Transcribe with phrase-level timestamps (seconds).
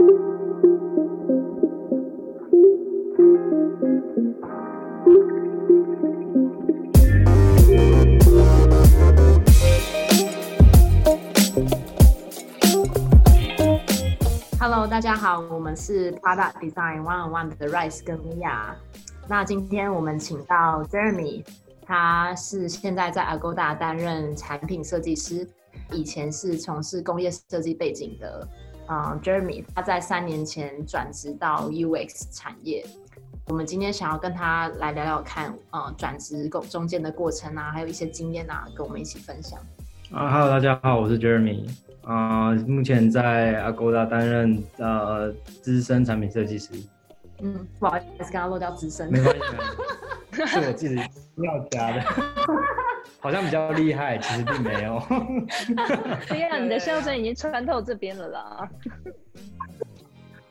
[0.00, 0.08] Hello，
[14.86, 18.74] 大家好，我们是 Product Design One on One 的 Rice 跟 Mia。
[19.28, 21.44] 那今天我们请到 Jeremy，
[21.84, 25.46] 他是现在在 Agoda 担任产品设计师，
[25.92, 28.48] 以前是从事工业设计背景的。
[28.92, 32.84] 嗯，Jeremy，他在三年前转职到 UX 产业。
[33.46, 39.60] 我们今天想要跟他来聊聊看，呃，转职中中间的过程啊，还有一些经验啊，跟我们一起分享。
[40.12, 41.70] 啊，Hello，大家好，我是 Jeremy。
[42.02, 46.70] 啊，目前在 Agoda 担任呃资深产品设计师。
[47.42, 49.08] 嗯，不好意思，刚刚漏掉资深。
[49.12, 49.42] 没关系，
[50.46, 52.02] 是我自己要加的。
[53.20, 55.00] 好像比较厉害，其实并没有。
[56.26, 58.70] 对呀， 你的笑声已经穿透这边了啦。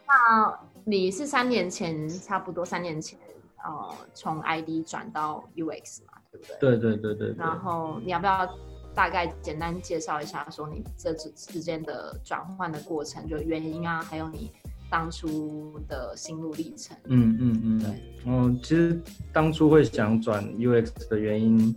[0.07, 3.17] 那你是三年前，差不多三年前，
[3.63, 6.77] 呃，从 ID 转到 UX 嘛，对不对？
[6.77, 7.35] 对对对对。
[7.37, 8.47] 然后你要不要
[8.93, 14.51] 大概简单介绍一下，说你这之之间的转换的过程，就原因啊，还有你
[14.91, 16.95] 当初的心路历程？
[17.05, 17.89] 嗯嗯嗯，对。
[18.25, 19.01] 嗯，其实
[19.33, 21.75] 当初会想转 UX 的原因。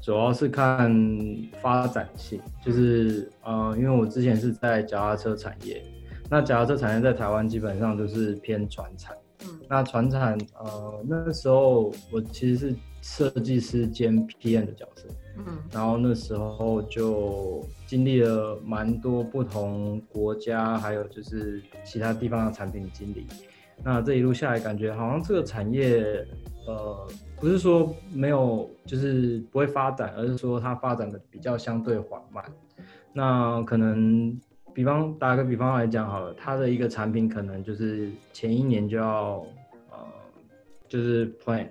[0.00, 0.90] 主要是看
[1.60, 5.82] 发展性，就是呃，因为我之前是在脚踏车产业，
[6.30, 23.26] 那脚踏车产业在台湾基本上就是偏传产，嗯，那传产呃那时候我其实是设计师兼 PM 的角色，嗯，然后那时候就经历了蛮多不同国家，还有就是其他地方的产品经理，
[23.84, 26.26] 那这一路下来感觉好像这个产业
[26.66, 27.08] 呃。
[27.40, 32.44] 不是说没有，就是不会发展，而是说它发展的比较相对缓慢。
[33.14, 34.38] 那可能，
[34.74, 39.42] 比方打个比方来讲好了，它的一个产品可能就是前一年就要，
[39.90, 39.98] 呃，
[40.86, 41.66] 就是 plan，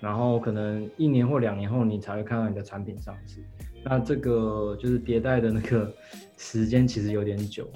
[0.00, 3.44] 然后可能一年或两年后你才会看到你的产品上市。
[3.84, 5.92] 那这个就是迭代的那个
[6.38, 7.68] 时间其实有点久。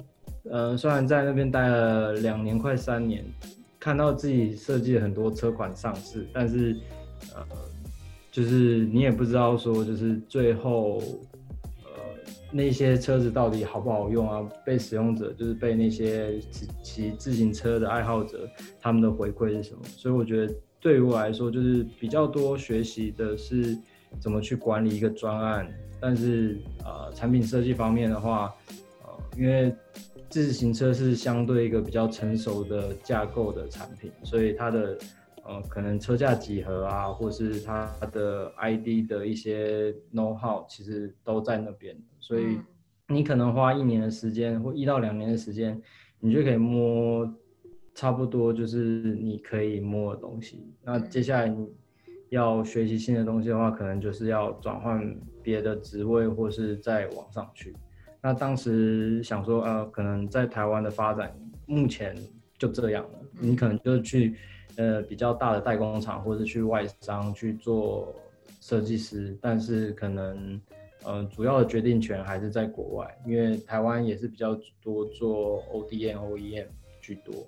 [0.49, 3.23] 呃，虽然在那边待了两年快三年，
[3.81, 6.79] 看到自己设计很多车款上市，但是。
[7.35, 7.45] 呃，
[8.31, 10.97] 就是你也不知道说，就是最后，
[11.83, 11.91] 呃，
[12.51, 14.41] 那些车子到底好不好用啊？
[14.65, 18.49] 被使用者，就是被那些骑骑自行车的爱好者，
[18.79, 19.83] 他们的回馈是什么？
[19.85, 23.77] 所以我觉得对于我来说，就是比较多学习的是
[24.19, 25.71] 怎么去管理一个专案。
[25.99, 28.51] 但是呃，产品设计方面的话，
[29.03, 29.71] 呃，因为
[30.31, 34.97] 自行车是相对一个比较成熟的架构的产品，所以它的。
[35.43, 42.59] 呃，可能车架几何啊，或是它的 ID 的一些 know how，其实都在那边，所以
[43.07, 45.81] 你可能花一年的时间或一到两年的时间，
[46.19, 47.27] 你就可以摸
[47.95, 50.63] 差不多就是你可以摸的东西。
[50.83, 51.67] 那接下来你
[52.29, 55.03] 要学习新的东西的话，可能就是要转换
[55.41, 57.75] 别的职位或是再往上去。
[58.21, 62.15] 那当时想说，呃，可能在台湾的发展目前
[62.57, 64.35] 就这样了，你可能就去。
[64.77, 68.15] 呃，比较大的代工厂，或者去外商去做
[68.61, 70.59] 设计师，但是可能，
[71.03, 76.67] 呃，主要的决定权还是在国外，因为台湾也是比较多做 ODM、OEM
[77.01, 77.45] 居多，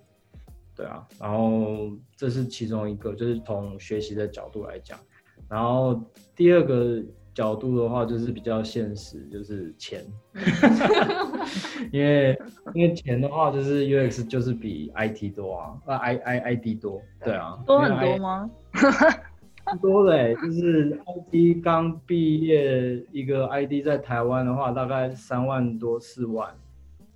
[0.76, 5.00] 对啊，然后这是其中一个，就是从学习的角度来讲，
[5.48, 5.98] 然后
[6.36, 7.02] 第二个。
[7.34, 10.06] 角度的话，就是比较现实，就是钱，
[11.92, 12.40] 因为
[12.74, 18.50] 因为钱的话，就是 UX 就是比 IT 多啊，啊 I I I D 多，对啊，多很多吗？
[19.82, 26.54] 多嘞，就是 I D 刚毕业一个 ID 在台湾的话，大概三万多四万，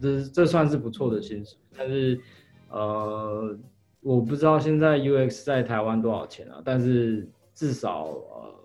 [0.01, 2.19] 这这算是不错的薪水，但是
[2.69, 3.55] 呃，
[4.01, 8.55] 我不知道现在 UX 在台湾多少钱啊，但是至少呃。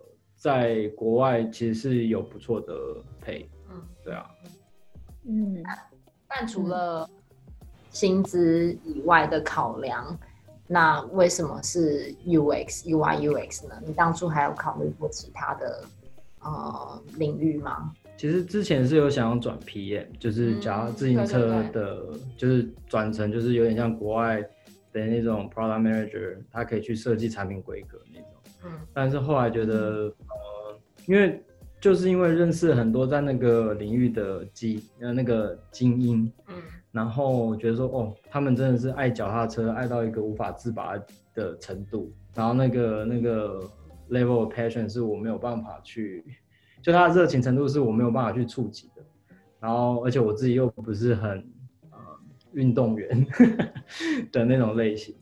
[0.42, 2.74] 在国外其实是有不错的
[3.20, 4.28] 配，嗯，对啊，
[5.24, 5.62] 嗯，
[6.26, 7.08] 但除了
[7.90, 10.18] 薪资以外的考量，
[10.66, 13.80] 那为什么是 UX、UI、UX 呢？
[13.86, 15.84] 你当初还有考虑过其他的
[16.40, 17.92] 呃领域吗？
[18.16, 22.04] 其实之前是有想要转 PM，就是假如自行车的，
[22.36, 24.42] 就是转成就是有点像国外
[24.92, 28.28] 的那种 Product Manager，他可以去设计产品规格那种。
[28.64, 29.74] 嗯，但是后来觉得，
[30.28, 31.42] 呃，因为
[31.80, 36.54] 就是因为认识很多在那个领域的精呃那个精英，嗯，
[36.92, 40.92] 然后觉得说，哦，他们真的是爱脚踏车，爱到一个无法自拔
[41.34, 43.60] 的程度，然后那个那个
[44.10, 46.24] level of passion 是我没有办法去，
[46.80, 49.02] 就他的热情程度是我没有办法去触及的，
[49.58, 51.30] 然后而且我自己又不是很，
[51.90, 51.98] 呃，
[52.52, 53.26] 运动员
[54.30, 55.16] 的那种类型，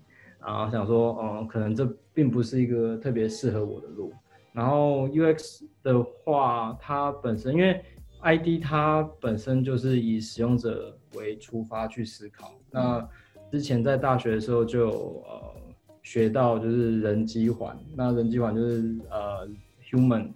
[0.45, 1.87] 然后想说，嗯，可能这
[2.21, 4.13] 并不是一个特别适合我的路。
[4.53, 7.83] 然后 UX 的话，它本身因为
[8.21, 12.53] ID 它本身就是以使用者为出发去思考。
[12.71, 13.09] 那
[13.51, 14.91] 之前在大学的时候就
[15.27, 15.55] 呃
[16.03, 19.49] 学到就是人机环，那人机环就是呃
[19.83, 20.27] human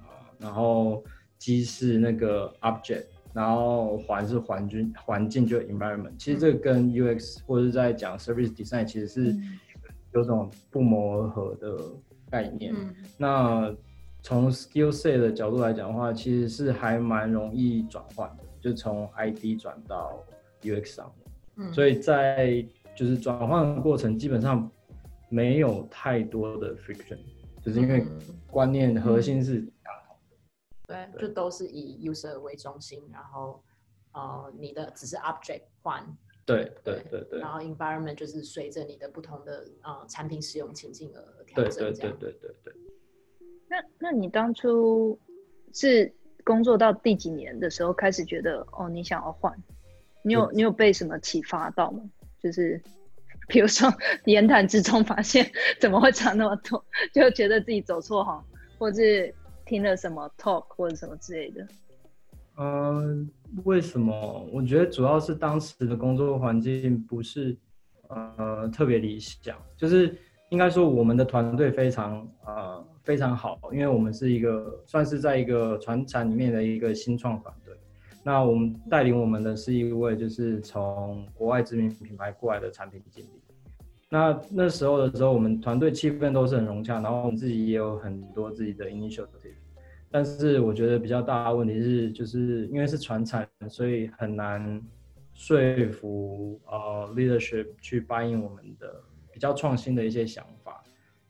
[0.00, 1.04] 啊，然后
[1.38, 6.16] 机是那个 object，然后环是环境环境就 environment。
[6.18, 9.36] 其实这个跟 UX 或者是在讲 service design 其实是
[10.18, 11.78] 有种不谋而合的。
[12.30, 13.74] 概念，嗯那
[14.20, 20.22] 从 skill set 的角度来讲的话，其实是还蛮容易转换的，就从 ID 转到
[20.60, 21.26] UX 上面。
[21.56, 22.62] 嗯，所以在
[22.94, 24.70] 就是转换的过程，基本上
[25.30, 27.18] 没有太多的 friction，
[27.62, 28.04] 就是因为
[28.50, 31.08] 观念核心是相同的。
[31.16, 33.64] 对，就都是以 user 为中心，然后
[34.12, 36.04] 呃，你的只是 object 换。
[36.48, 41.84] 对对对对，然后 environment 就是随着你的不同的呃产品使用情境而调整。
[41.84, 42.74] 对对对对对对。
[43.68, 45.20] 那那你当初
[45.74, 46.10] 是
[46.44, 49.54] 工作到第几年的时候开始觉得哦，你想要换？
[50.22, 52.02] 你有你有被什么启发到吗？
[52.42, 52.82] 就是
[53.46, 53.92] 比如说
[54.24, 58.42] 言谈之中发现怎么会差那么多，就觉得自己走错行，
[58.78, 59.34] 或是
[59.66, 61.68] 听了什么 talk 或者什么之类的。
[62.56, 63.30] 嗯，
[63.64, 64.48] 为什么？
[64.52, 67.56] 我觉得主要是当时的工作环境不是
[68.08, 70.16] 呃特别理想，就是
[70.50, 77.74] 应该说我们的团队非常呃非常好，因为我们是一个算是在一个船厂里面的一个新创团队。
[78.22, 83.40] 那我们带领我们的是一位就是从国外知名品牌过来的产品经理。
[84.10, 89.26] 那那时候的时候，我们团队气氛都是很融洽，然后我们自己也有很多自己的 initiative。
[90.10, 94.80] 但是我觉得比较大的问题是，就是因为是传产，所以很难
[95.34, 100.82] 说服呃 leadership 去答应我们的比较创新的一些想法。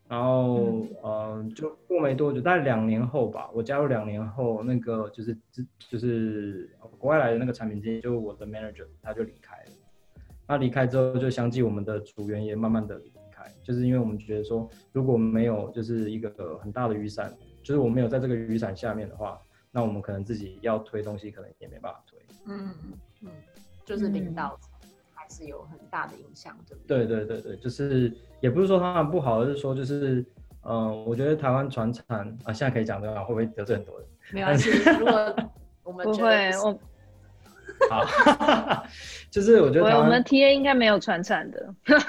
[0.07, 5.37] 然后呃，就过没多久，大概两年后吧，我加入两年后，那个就是
[5.77, 9.71] 就是国外来的那个产品经理，就我的 manager，他就离开了。
[10.47, 17.31] 那离开之后，就相继我们的组员也慢慢的离开，就是因为我们觉得说，如果没有就是一个很大的雨伞。
[17.69, 19.39] 就是我没有在这个雨伞下面的话，
[19.69, 22.17] 那我们可能自己要推东西，可能也没办法推。
[22.47, 23.29] 嗯嗯嗯，
[23.85, 24.59] 就是领导
[25.13, 27.05] 还是有很大的影响，对不对？
[27.05, 28.11] 对对对对，就是
[28.41, 30.25] 也不是说他们不好，而是说就是，
[30.63, 34.07] 嗯，我觉得台湾船产啊，现在可以讲的话，会不会得罪很多人？
[34.33, 35.35] 没关系，如果
[35.83, 36.79] 我们不会，我
[37.87, 38.03] 好，
[39.29, 41.75] 就是我觉得我们 T A 应该没有船产的。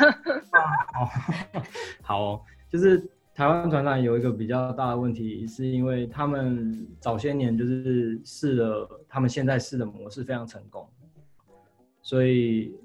[2.01, 3.07] 好，就是。
[3.41, 10.87] 台湾船长有一个比较大的问题，是因为他们早些年就是试了，他们现在试的模式非常成功，
[12.03, 12.77] 所以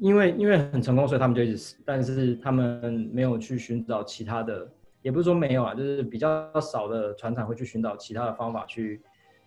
[0.00, 4.66] 因为因为很成功，所以他们就一直试，但是他们没有去寻找其他的，
[5.02, 9.02] 也不是说没有啊，就是比较少的船厂会去寻找其他的方法去，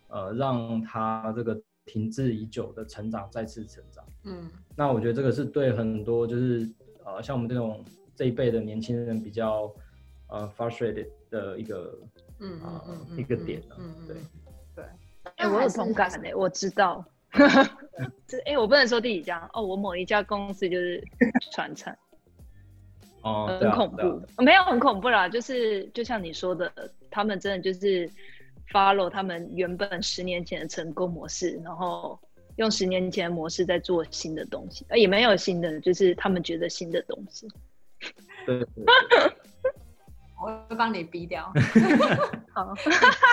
[0.10, 4.06] 呃，让他这个停滞已久的成长再次成长。
[4.26, 6.70] 嗯，那我觉得这个是对很多就是
[7.04, 7.84] 呃像我们这种
[8.16, 9.74] 这一辈的年轻人比较。
[10.34, 11.96] 呃，frustrated 的一个，
[12.40, 14.18] 嗯嗯一个点呢，嗯对
[14.76, 14.86] 对，
[15.36, 17.06] 哎，我有同感哎，我知道，
[18.26, 21.04] 这哎，我不能说第几家哦，我某一家公司就是
[21.52, 21.96] 传承，
[23.22, 26.74] 哦，很恐怖，没有很恐怖啦，就是就像你说的，
[27.12, 28.10] 他们真的就是
[28.72, 32.20] follow 他们原本十年前的成功模式，然后
[32.56, 37.48] 用十年前的模式在做新的东西，也没有新的，就是他们觉得新的东西，
[38.48, 38.68] 对。
[40.44, 41.52] 我会帮你逼掉。
[42.54, 42.74] 好，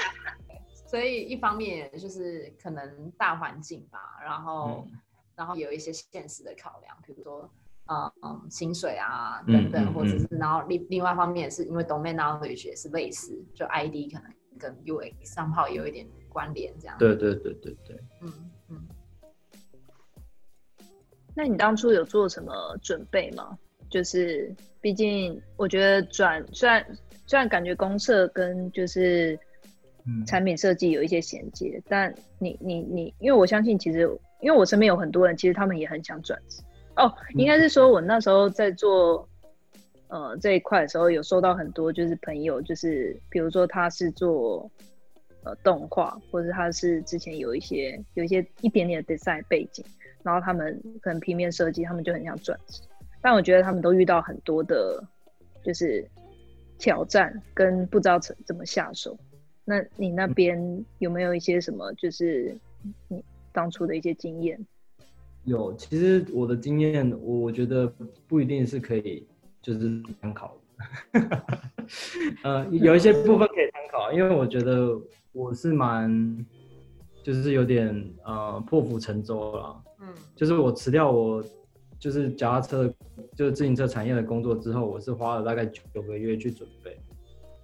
[0.88, 4.87] 所以一方面就是可能大环境吧，然后
[5.35, 7.50] 然后有一些现实的考量，比如说
[7.87, 16.97] 嗯嗯薪水啊等等，或者是然后另另外一方面是因为 domain knowledge 也是类似，就 ID 可能跟 UX 上号有一点关联这样。
[16.99, 18.00] 对对对对对。
[18.23, 18.88] 嗯嗯。
[21.35, 23.57] 那你当初有做什么准备吗？
[23.90, 26.87] 就是，毕竟我觉得转虽然
[27.26, 29.38] 虽然感觉公社跟就是
[30.26, 34.09] 产品设计有一些衔接，但你你你，因为我相信其实，
[34.40, 36.62] 因为我身边有很多人，其实他们也很想转职。
[36.97, 39.28] 哦，应该是说我那时候在做
[40.09, 44.70] 呃这一块的时候，有收到很多就是朋友，就是比如说他是做
[45.44, 49.85] 呃动画，或者他是之前有一些有一些一点点的 design 背景，
[50.23, 52.82] 然后他们可能平面设计，他们就很想转职。
[53.20, 55.02] 但我觉得他们都遇到很多的，
[55.62, 56.06] 就是
[56.78, 59.18] 挑战跟不知道怎怎么下手。
[59.64, 62.56] 那你那边有没有一些什么，就是
[63.08, 63.22] 你
[63.52, 64.58] 当初的一些经验？
[65.44, 67.90] 有，其实我的经验，我觉得
[68.26, 69.26] 不一定是可以
[69.62, 70.56] 就是参考
[71.12, 71.42] 的，
[72.44, 74.98] 呃，有一些部分可以参考，因为我觉得
[75.32, 76.46] 我是蛮
[77.22, 81.42] 就是有点呃破釜沉舟了，嗯，就是我辞掉我
[82.00, 82.92] 就是脚踏车
[83.37, 86.99] 就是自行车产业的工作之后，我是花了大概九个月去准备，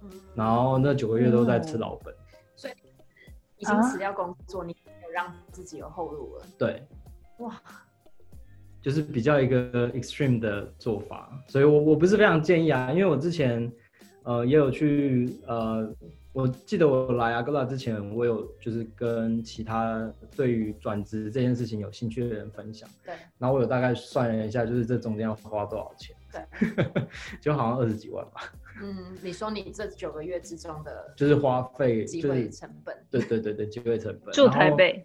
[0.03, 2.13] 嗯，然后那九个月都在吃老本，
[2.55, 2.73] 所以
[3.57, 6.83] 已经辞掉工作，你有让自己有后路了，对。
[7.39, 7.59] 哇，
[8.79, 13.71] 就是比较一个 extreme 的做法，所以我我不是非常建议啊，因为我之前
[14.23, 15.91] 呃也有去呃，
[16.37, 27.07] 我记得我来阿哥拉之前，我有就是跟其他对于转职这件事情有兴趣的人分享，对，然后我有大概算了一下，就是这中间要花多少钱，对，
[27.41, 28.53] 就好像二十几万吧。
[28.83, 35.03] 嗯，你说你这九个月之中的， 就是花费机会成本，对对对对，机会成本，住台北。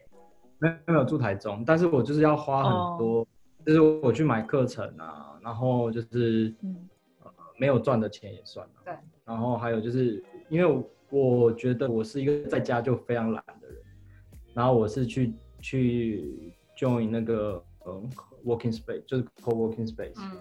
[0.59, 3.27] 没有没有住台中，但是我就是要花很多，
[3.65, 6.55] 就是我去买课程啊，然后就是
[7.25, 8.73] 呃没有赚的钱也算了。
[8.85, 8.95] 对。
[9.25, 10.85] 然后还有就是因为我
[11.53, 13.77] 觉得我是一个在家就非常懒的人，
[14.55, 18.11] 然后我是去去 join 那个嗯
[18.45, 20.15] working space，就是 co working space。
[20.19, 20.37] 嗯。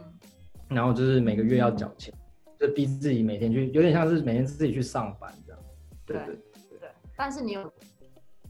[0.69, 2.13] 然后就是每个月要缴钱，
[2.59, 5.61] 就逼自己每天去，有点像是每天自己去上班这样。
[6.05, 6.35] 对对
[6.79, 6.89] 对。
[7.15, 7.71] 但是你有。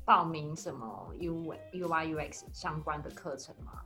[0.04, 3.84] 报名什么 U U Y U X 相关的课程吗？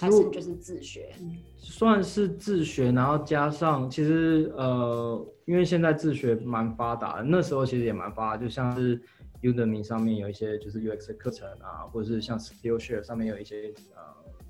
[0.00, 1.14] 还是就是自学？
[1.58, 9.00] 算是自学，然后加上其实呃，因为现在自学蛮发达，的，那时候其实也蛮发达，就像是
[9.42, 14.02] Udemy 上面有一些就是 U X 的课程啊，或者是像 Skillshare 上面有一些呃，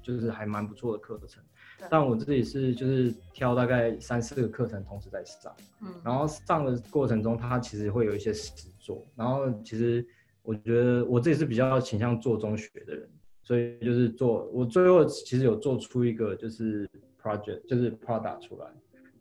[0.03, 1.43] 就是还蛮不错的课程。
[1.91, 10.07] 但我自己是就是挑大概三四个课程同时在上，嗯，然后上的过程中，它其实会有一些实做，然后其实。
[10.45, 13.09] 我觉得我自己是比较倾向做中学的人，
[13.45, 16.85] 所以就是做我最后其实有做出一个就是
[17.23, 18.67] project，就是 product 出来，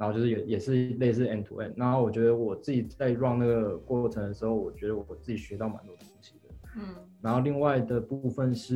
[0.01, 1.71] 然后就是也也是类似 end to end。
[1.75, 6.49] 然后我觉得我自己在 run 那个过程的时候，我觉得我自己学到蛮多东西的。
[6.77, 6.95] 嗯。
[7.21, 8.73] 然后另外的部分是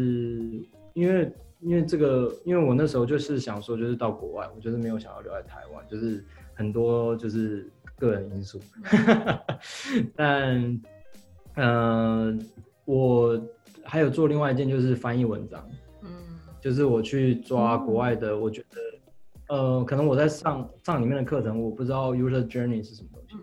[0.93, 7.67] 因为因为这个，因为我那时候就是想说就是到国外，我就是没有想要留在台湾，就是很多就是
[7.97, 8.59] 个人因素，
[10.15, 10.79] 但。
[11.57, 12.37] 嗯，
[12.83, 13.41] 我
[13.85, 15.65] 还有做另外一件，就是翻译文章。
[16.03, 16.09] 嗯，
[16.59, 18.75] 就是我去抓国外的，我觉得，
[19.47, 23.35] 呃，可能我在上上里面的课程，我不知道 user journey 是什么东西，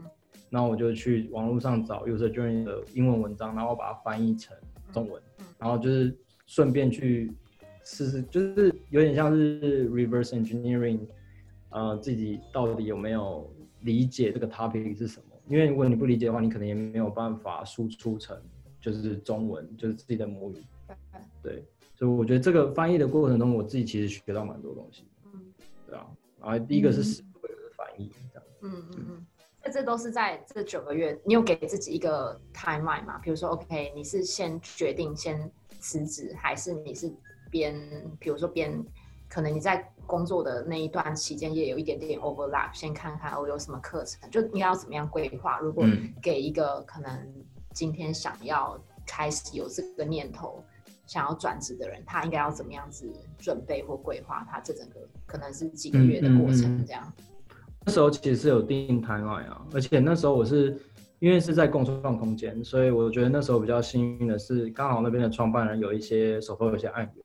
[0.50, 4.56] 然后我就去网络上找 user journey 的英文文章，然后把它翻译成
[4.92, 5.22] 中文，
[5.58, 6.16] 然后就是
[6.46, 7.32] 顺便去
[7.84, 11.00] 试试，就是有点像是 reverse engineering，
[11.70, 13.48] 呃，自己到底有没有
[13.82, 15.26] 理解这个 topic 是什么。
[15.48, 18.36] 因为如果你不理解的话，你可能也没有办法输出成
[18.80, 20.56] 就是中文，就是自己的母语。
[21.42, 25.04] 对，所以我觉得这个翻译的过程中，我自己其实学到蛮多东西。
[25.92, 26.06] 嗯，对啊。
[26.40, 28.48] 然后第一个是实会的翻译，这样。
[28.62, 29.26] 嗯嗯嗯。
[29.64, 33.18] 那这都是在这九个月，你有给自己一个 timeline 吗？
[33.22, 37.12] 比如说，OK，你是先决定先辞职，还是你是
[37.50, 37.74] 边，
[38.18, 38.84] 比如说边。
[39.28, 45.58] 可能你在工作的那一段期间也有一点点 overlap，先看看我有什么课程，就应该要怎么样规划。
[45.58, 45.86] 如果
[46.20, 47.34] 给一个可能
[47.72, 50.62] 今天想要开始有这个念头，
[51.12, 57.12] 想要转职的人，他应该要怎么样子准备或规划他这整个可能是几个月的过程这样。
[57.84, 60.80] 那时候其实是有定 timeline 啊，而且那时候我是
[61.18, 67.24] 因为是在共创空间，所以我觉得那时候比较幸运的是，刚好那边的创办人有一些手头有些案源。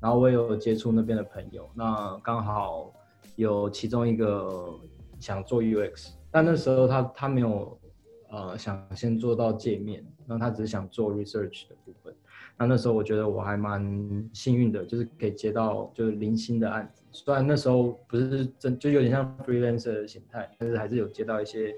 [0.00, 2.90] 然后我也有接触那边的朋友，那刚好
[3.36, 4.72] 有其中一个
[5.20, 7.78] 想做 UX，但那时候他他没有
[8.30, 12.14] 呃想先做到界面，那他只是想做 research 的部分。
[12.58, 21.74] 那那时候我觉得我还蛮幸运的，就是可以接到就是零星的案子，虽然那时候不是真就有点像 freelancer 的形态，但是还是有接到一些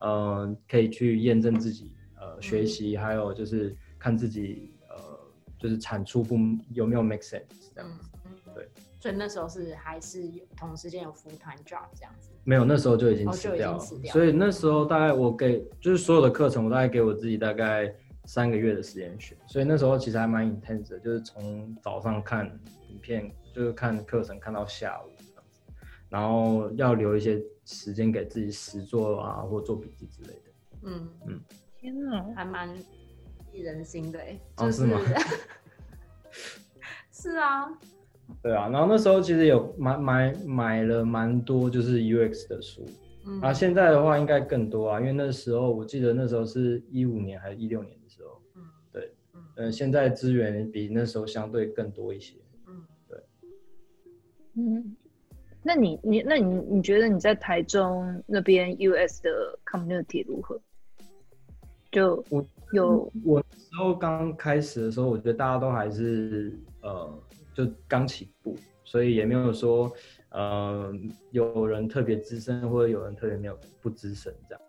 [0.00, 4.96] 嗯可以去验证自己呃学习，还有就是看自己呃。
[5.58, 6.36] 就是产出不
[6.72, 8.10] 有没有 make sense 这样子，
[8.52, 22.46] 对，所以那时候是还是有同时间有 full time job 这样子，没有那时候就已经辞掉了，所以那时候大概我给就是所有的课程，我大概给我自己大概三个月的时间学，所以那时候其实还蛮 intense 的，就是从早上看
[22.88, 25.60] 影片，就是看课程看到下午这样子，
[26.08, 30.50] 然后要留一些时间给自己实做啊，或做笔记之类的。
[30.84, 31.40] 嗯嗯，
[31.78, 32.74] 天哪，还蛮。
[33.54, 34.40] 人心的哎，
[34.72, 34.98] 是吗？
[37.12, 37.68] 是啊，
[38.42, 38.70] 对啊。
[38.70, 42.86] 然后那时候其实有买买买了蛮多就是 UX 的书，
[43.26, 47.94] 嗯，然后现在的话应该更多啊，因为那时候我记得那时候是一五年还是一六年
[49.56, 52.34] 的时候，嗯，对，嗯，现在资源比那时候相对更多一些，
[52.66, 53.18] 嗯，对。
[54.54, 54.96] 嗯，
[55.62, 60.60] 那你你那你你觉得你在台中那边 US 的 community 如何？
[61.90, 67.22] 就我有我时候刚开始的时候，我觉得大家都还是呃，
[67.54, 69.92] 就刚起步，所以也没有说
[70.30, 70.90] 呃
[71.32, 74.62] 有人特别资深，或者有人特别没有不资深这样。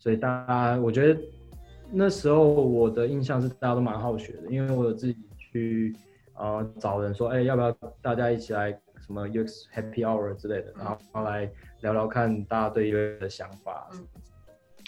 [0.00, 1.20] 所以大家，我觉得
[1.90, 5.96] 那时候我的印象是大家都蛮好学的，因为我有自己去
[6.34, 11.50] 呃找人说，哎，要不要大家一起来什么 UX Happy Hour 之类的，然后来
[11.80, 13.90] 聊聊看大家对 UX 的想法。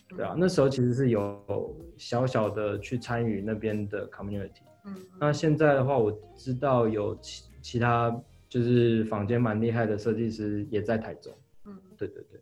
[0.09, 4.63] 对啊，那时候其实是有小小的去参与那边的 community。
[4.85, 8.11] 嗯，那现在的话，我知道有其其他
[8.49, 11.33] 就是坊间蛮厉害的设计师也在台中。
[11.67, 12.41] 嗯，对对对。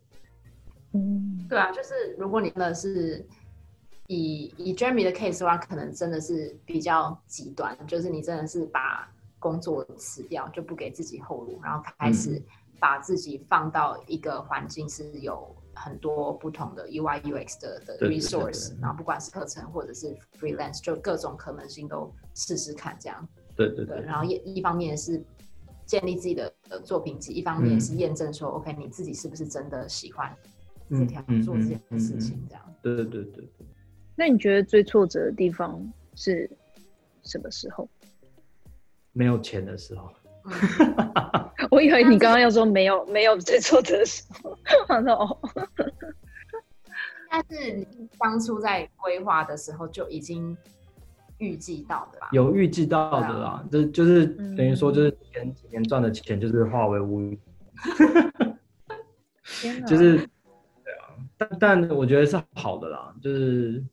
[0.93, 3.25] 嗯，对啊，就是如果你真的是
[4.07, 9.07] 以以 Jeremy 的 case 的话，可能真的是比较极端，就是你真的是把
[9.39, 12.41] 工作辞掉，就不给自己后路，然后开始
[12.79, 15.55] 把自己放到一个环境是有。
[15.79, 23.27] 很多不同的 UI UX 的的 resource，然后不管是课程或者是 freelance，就各种可能性都试试看，这样。
[23.55, 24.01] 对对对。
[24.01, 25.23] 然后一一方面是
[25.85, 26.51] 建立自己的
[26.83, 30.35] 作品集，一方面是验证说，OK，你自己是不是真的喜欢
[30.89, 32.73] 这条做这件事情，这样。
[32.81, 33.47] 对对对。
[34.17, 35.79] 那你觉得最挫折的地方
[36.15, 36.49] 是
[37.23, 37.87] 什么时候？
[39.13, 40.11] 没有钱的时候。
[41.69, 44.57] 我以为你刚刚要说没有没有最挫折的时候，
[44.87, 45.37] 我说哦，
[47.29, 47.85] 但是你
[48.17, 50.55] 当初在规划的时候就已经
[51.37, 52.29] 预计到的吧？
[52.31, 57.29] 有预计到的啦，就就是等于说就是前几年赚的钱就是化为乌
[59.63, 63.83] 有， 就是对啊，但但我觉得是好的啦，就是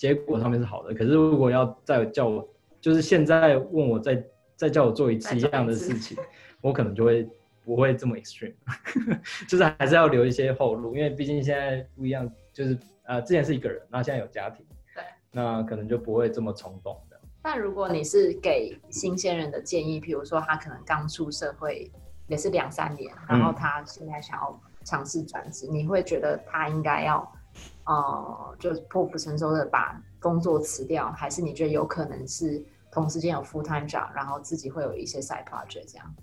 [0.00, 0.94] 结果上面是好的。
[0.94, 2.48] 可是如果要再叫我，
[2.80, 4.24] 就是现在问我再。
[4.60, 6.14] 再叫我做一次一样的事情，
[6.60, 7.26] 我可能就会
[7.64, 8.52] 不会这么 extreme，
[9.48, 14.62] 就是还是要留一些后路，因为毕竟现在不一样，就是呃之前是一个人，那现在有家庭，
[14.94, 17.18] 对，那可能就不会这么冲动的。
[17.40, 21.90] 但如果你是给新鲜人的建议，比如说他可能刚出社会
[22.26, 27.26] 也是两三年，然后他现在想要尝试转职，你会觉得他应该要
[27.94, 32.62] 呃就是破釜沉舟的把工作辞掉，还是你觉得有可能是？
[32.92, 36.14] 同时间有 full time job，然后自己会有一些 side project 这样。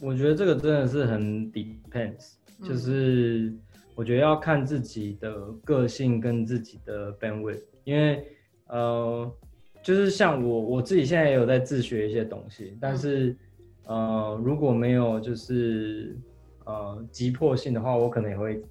[0.00, 3.50] 我觉得这个真的是很 depends，就是
[3.94, 8.22] 我觉得要看自己的个性跟自己的 bandwidth，因为
[8.66, 9.32] 呃，
[9.82, 13.34] 就是像我我自己现在也有在自学一些东西，但是
[13.86, 16.14] 呃，如果没有就是
[16.66, 18.62] 呃急迫性的话，我可能也会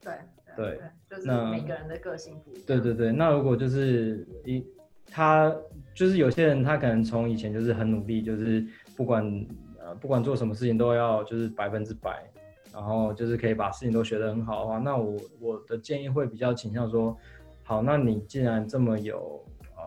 [0.00, 0.14] 对
[0.62, 2.62] 对，就是每个人的个性不一样。
[2.66, 4.64] 对对对，那如果就是一。
[5.12, 5.52] 他
[5.92, 8.64] 就是有些人，他可能从以前就是很努力，就是
[8.96, 9.24] 不管
[9.80, 12.22] 呃不管做什么事情都要就是百分之百，
[12.72, 17.18] 然后就是可以把事情都学得很好的话，那我我的建议会比较倾向说，
[17.64, 19.44] 好，那你既然这么有
[19.74, 19.82] 呃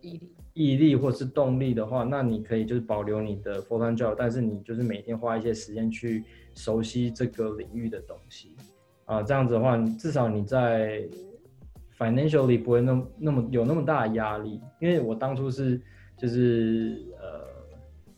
[0.00, 6.22] 毅力毅力或是动力的话，那你可以就是保留你的 full time job，但是你就是每天花一些时间去
[6.54, 8.56] 熟悉这个领域的东西
[9.04, 11.02] 啊，这样子的话，至少你在。
[11.98, 15.80] financially 不会那么那么有那么大的压力，因为我当初是
[16.16, 17.46] 就是呃，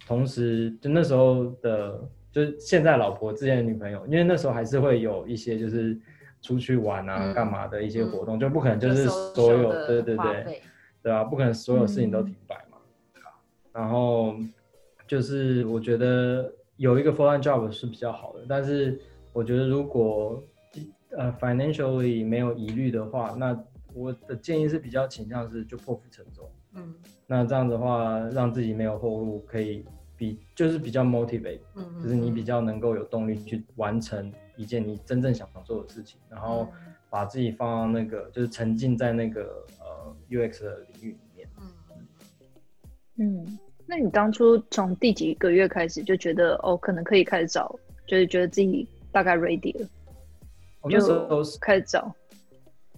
[0.07, 2.01] 同时就那时候的，
[2.33, 5.99] 就是现在老婆之前的女朋友，因为那时候还是会有一些就是
[6.41, 10.63] 出去玩啊干嘛的一些活动，就不可能就是所有对对对
[11.03, 12.79] 对啊，不可能所有事情都停摆嘛，
[13.71, 14.35] 然后
[15.07, 18.99] 就是我觉得有一个 full time job 是比较好的，但是
[19.35, 20.43] 我觉得如果
[21.17, 23.59] 呃，financially 没有疑虑的话，那
[23.93, 26.51] 我的建议是比较倾向是就破釜沉舟。
[26.75, 26.95] 嗯，
[27.27, 29.85] 那这样的话，让自己没有后路，可以
[30.17, 36.69] 比就是比较 motivate，嗯，就是你比较能够有动力去完成一件你真正想做的事情，然后
[37.09, 41.49] 把自己放到那个就是沉浸在那个呃 UX 的领域里面。
[41.61, 41.71] 嗯
[43.17, 49.89] 嗯，那你当初从第几个月开始就觉得哦，可能可以开始找，就是觉得自己大概 ready 了？
[50.91, 52.15] 那时候开始找，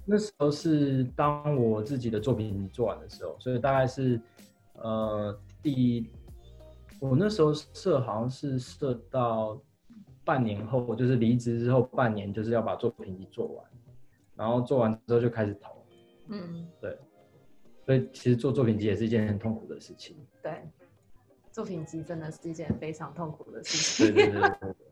[0.04, 4.20] 那时候是当我自己的作品做完的时候，所以大概是
[4.74, 6.10] 呃第
[7.00, 9.60] 我那时候设好像是设到
[10.24, 13.64] 半年后，就是离职之后半年，就是要把作品集做完，
[14.34, 15.84] 然后做完之后就开始投。
[16.28, 16.98] 嗯，对，
[17.84, 20.16] 所以其实做作品集也是一件很痛苦的事情。
[20.42, 20.68] 对，
[21.52, 24.14] 作品集真的是一件非常痛苦的事情。
[24.14, 24.85] 对对对对。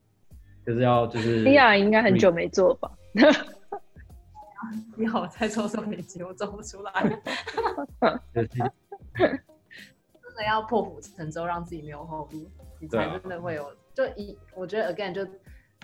[0.67, 2.91] 就是要就是，哎呀，应该很久没做吧？
[4.97, 6.93] 你好，再做作品集，我做不出来。
[9.15, 12.51] 真的要破釜沉舟，让自己没有后路，
[12.81, 15.27] 你才真的会有就一我觉得 again 就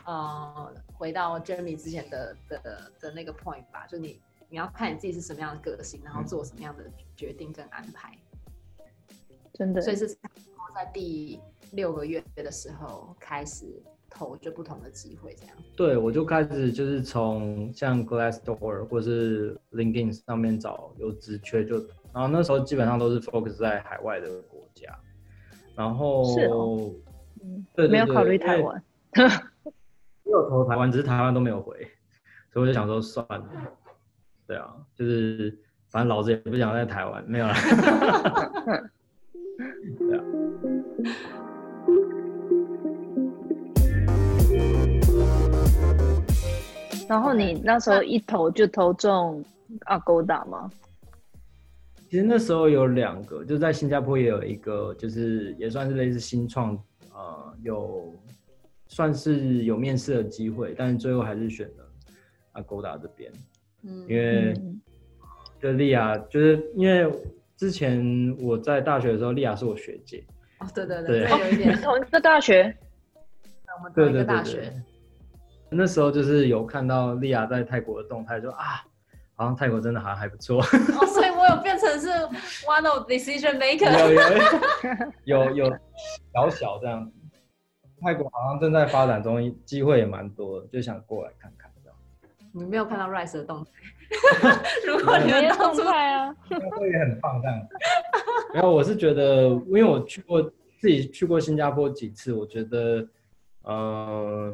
[0.06, 8.16] 呃回到 Jeremy 之前的的的那个 point 吧，就你你要看你自己是什么样的个性，然后做什么样的决定跟安排。
[9.52, 11.38] 真的，所以是在第
[11.72, 13.66] 六个月的时候开始
[14.10, 15.56] 投就不同的机会，这样。
[15.76, 21.76] 对，我就开始就是从像 Glassdoor 或是 LinkedIn 上面找有职缺，就
[22.12, 24.98] 然后那时候基本上都是 focus 在海外的国家，
[25.76, 26.92] 然后是哦，
[27.42, 28.82] 嗯，对，没有考虑台湾，
[30.24, 31.76] 没有投台湾，只是台湾都没有回，
[32.52, 33.48] 所以我就想说算了，
[34.46, 35.56] 对啊，就是
[35.88, 37.54] 反正老子也不想在台湾，没有了。
[39.98, 40.24] 对啊。
[47.10, 49.44] 然后你那时候一投就投中
[49.86, 50.70] 阿勾达吗？
[52.08, 56.78] 其实那时候有两个，就在新加坡也有一个，就是也算是类似新创，
[57.12, 58.14] 呃，有
[58.86, 61.84] 算是有面试的机会，但是最后还是选了
[62.52, 63.32] 阿勾达这边。
[63.82, 64.54] 嗯，因为
[65.60, 67.12] 就利亚，就是因为。
[67.56, 70.24] 之前我在大学的时候，丽亚是我学姐。
[70.60, 72.74] 哦，对对对，有一点 同一个大学。
[73.76, 74.72] 我们同一个大学。
[75.70, 78.84] 那时候就是有看到丽亚在泰国的动态，就啊，
[79.36, 80.60] 好像泰国真的好像还不错。
[80.62, 82.08] 哦，所以我有变成是
[82.66, 83.90] one of decision maker。
[85.24, 85.78] 有有 有
[86.32, 87.12] 小小这样子。
[88.02, 91.98] 泰国好像正在发展中，机会也蛮多的，就想过来看看这样。
[92.52, 93.70] 你没有看到 Rice 的动态？
[94.86, 97.60] 如果你们动态啊，会也很棒这样。
[98.54, 103.06] 然后我是觉得，因为我去过自己去过新加坡几次，我觉得，
[103.64, 104.52] 呃，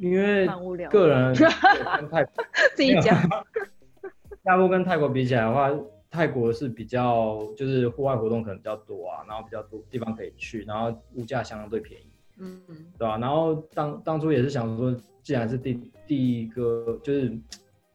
[0.00, 0.48] 因为
[0.90, 1.34] 个人
[1.98, 2.24] 跟泰
[2.74, 5.70] 自己讲，新加坡跟泰国比起来的话，
[6.10, 12.60] 泰国是比较就是户外活动可能比较多啊，然后比较多地方可以去，然后物价相对便宜，嗯，
[12.98, 13.18] 对吧？
[13.18, 17.38] 然后当当初也是想说，既然是第第一个就是。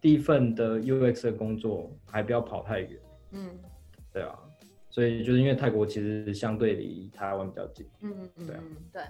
[0.02, 2.92] 第一份的 UX 的工作还不要跑太远，
[3.32, 3.50] 嗯，
[4.14, 4.38] 对啊，
[4.92, 8.62] 所以就是因为泰国其实相对离台湾比较近，嗯嗯嗯，对啊，
[8.94, 9.02] 对，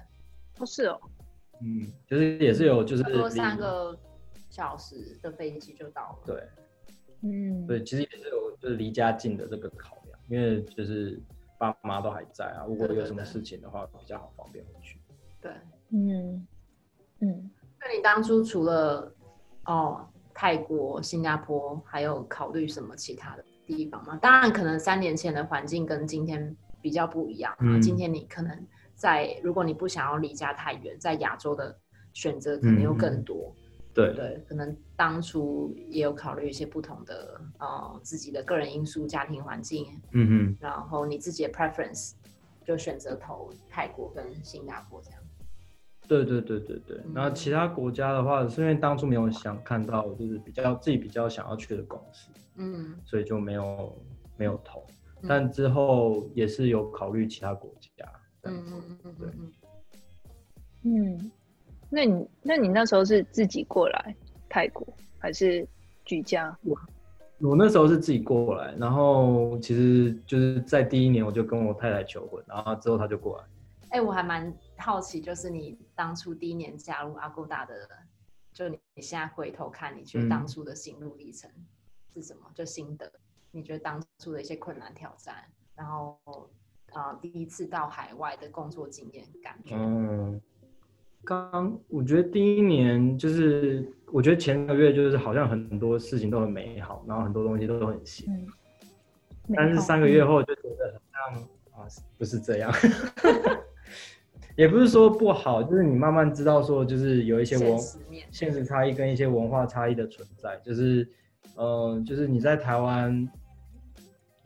[0.55, 0.97] 不是哦，
[1.61, 3.97] 嗯，就是也是有就是多三个
[4.49, 6.49] 小时的飞机就到了，对，
[7.21, 11.21] 嗯，对，其实也是有就是离家近的这个考量，因为就是
[11.57, 14.99] 爸妈都还在啊，如果有什么事情的话比较好方便回去，
[15.41, 15.51] 对，
[15.89, 16.47] 嗯。
[17.19, 19.13] 嗯，那你当初除了
[19.65, 20.07] 哦。
[20.37, 24.19] 泰国、新加坡还有考虑什么其他的地方吗？
[24.21, 27.79] 当然，可能三年前的环境跟今天比较不一样啊。
[27.79, 31.77] 今天你可能在，如果你不想要离家太远，在亚洲的
[32.13, 33.53] 选择可能又更多。
[33.93, 34.13] 对。
[34.13, 42.13] 对，可能当初也有考虑一些不同的呃自己的个人因素、家庭环境，嗯嗯，然后你自己的 preference
[42.65, 45.19] 就选择投泰国跟新加坡这样。
[46.07, 53.97] 对对对对对，然后其他国家的话，是因为当初没有想看到，就是比较自己比较想要去的公司，嗯，所以就没有
[54.37, 54.85] 没有投，
[55.27, 57.73] 但之后也是有考虑其他国
[58.51, 59.29] 家，嗯嗯嗯嗯，对，
[60.83, 61.31] 嗯，
[61.89, 64.15] 那你那你那时候是自己过来
[64.49, 64.85] 泰国
[65.19, 65.67] 还是
[66.03, 66.57] 举家？
[66.63, 66.79] 我
[67.39, 73.43] 我那时候是自己过来，然后其实就是在第一年我就跟我太太求婚，然后之后他就过来。
[73.89, 77.87] 哎，我还蛮好奇，就是你当初第一年加入阿勾达的，
[78.53, 81.49] 就你你现在回头看，你觉得当初的心路历程
[82.13, 82.49] 是什么？
[82.53, 83.11] 就心得，
[83.51, 86.17] 你觉得当初的一些困难挑战，然后
[86.95, 89.75] 啊，第一次到海外的工作经验感觉？
[89.75, 90.41] 嗯，
[91.23, 98.27] 刚我觉得第一年就是，我觉得前个月就是好像很多事情都很美好，然后很多东西都很新，
[99.53, 101.43] 但是三个月后就觉得好像
[101.83, 102.71] 啊，不是这样。
[104.55, 107.77] 也不是说不好，就是你慢慢知道说，就是有一些文
[108.31, 111.05] 现实差异跟一些文化差异的存在，就是，
[111.57, 113.29] 呃，就是你在台湾，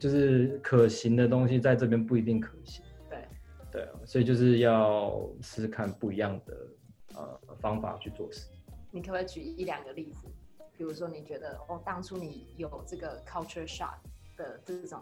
[0.00, 2.82] 就是可行的东西在这边不一定可行。
[3.10, 3.28] 对，
[3.70, 6.56] 对啊，所以就是要试试看不一样的
[7.14, 8.48] 呃方法去做事。
[8.90, 10.26] 你可不可以举一两个例子？
[10.76, 13.98] 比如说你觉得哦，当初你有这个 culture shock
[14.38, 14.98] 的这种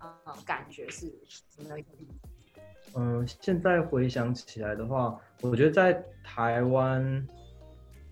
[0.00, 2.60] 呃感觉是什么样一个例子？
[2.96, 7.28] 嗯，现在回想起来的话，我觉得在台湾，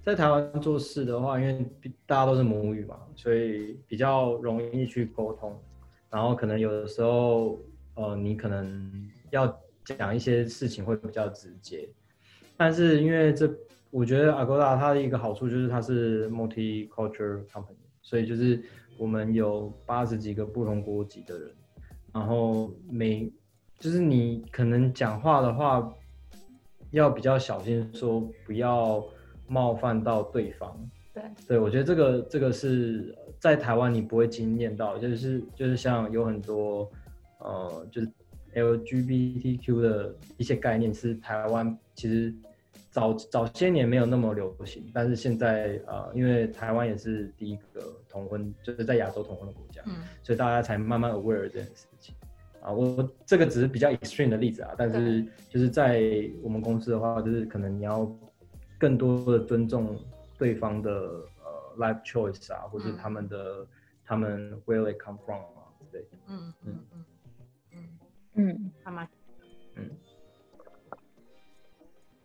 [0.04, 1.66] 在台湾做事的话，因为
[2.06, 5.58] 大家都是母语嘛，所以比较容易去沟通。
[6.10, 7.58] 然后可能有的时候，
[7.94, 11.88] 呃，你可能要讲一些事情会比较直接。
[12.56, 13.48] 但是因为这，
[13.90, 18.60] 我觉得 Agoda 它的一个好处就是它是 multi-cultural company，所以就是
[18.96, 21.50] 我们有八十几个不同国籍的人，
[22.12, 23.30] 然后每
[23.78, 25.94] 就是你可能讲话的话，
[26.90, 29.04] 要比较小心，说不要
[29.46, 30.90] 冒犯到对方。
[31.14, 36.90] 对，对我觉得这个这个是在台湾你不会惊艳到，就是就是像有很多
[37.38, 38.10] 呃，就是
[38.54, 42.34] LGBTQ 的一些概念是台湾其实
[42.90, 52.14] 早早些年没有那么流行，但是现在呃，因为台湾也是第一个同婚，就是在亚洲同婚的国家，嗯，所以大家才慢慢 aware 这件事情。
[52.60, 56.02] 啊，我这个只是比较 extreme 的例子啊，但是就是在
[56.42, 58.10] 我们公司的话，就是可能你要
[58.76, 59.96] 更多的尊重
[60.36, 61.37] 对方的呃
[61.78, 63.66] life choice 啊，或者他们的、
[64.04, 66.08] 他们 where they come from 啊之类的。
[66.26, 67.04] 嗯嗯嗯。
[67.72, 67.98] 嗯
[68.34, 69.08] 嗯，好吗，
[69.74, 69.90] 嗯，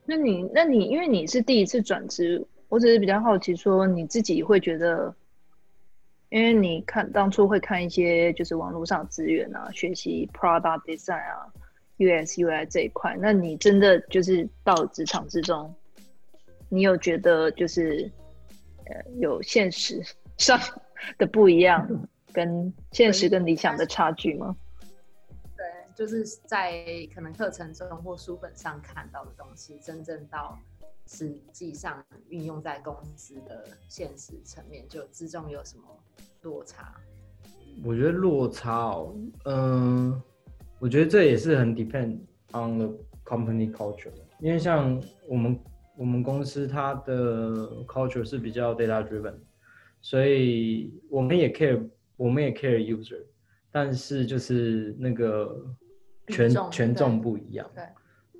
[0.05, 5.15] 那你那你因为你是第一次转职，我只是比较好奇，说你自己会觉得，
[6.29, 11.51] 因为你看当初会看一些就是网络上资源啊，学习 product design 啊
[11.97, 15.73] ，US UI 这一块，那你真的就是到职场之中，
[16.69, 18.11] 你有觉得就是
[18.85, 20.01] 呃有现实
[20.37, 20.59] 上
[21.17, 21.87] 的不一样，
[22.33, 24.55] 跟现实跟理想的差距吗？
[25.55, 25.65] 对，
[25.95, 30.57] 就是在可能课程中或书本上看到的东西，真正到
[31.05, 35.83] 实际上运用在公司的现实层面，就之中有什么
[36.41, 36.93] 落差？
[37.83, 39.15] 我觉得落差哦，
[39.45, 40.21] 嗯、
[40.79, 42.17] 我觉得这也是很 depend
[42.51, 42.93] on the
[43.25, 45.59] company culture，因为像我们
[45.95, 49.35] 我们公司它的 culture 是比较 data driven，
[50.01, 51.81] 所以我们也 care
[52.17, 53.21] 我们也 care user，
[53.71, 55.65] 但是就是那个
[56.27, 57.83] 权权重不一样，对，